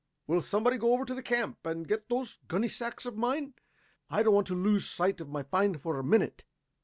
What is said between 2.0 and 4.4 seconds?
those gunny sacks of mine? I don't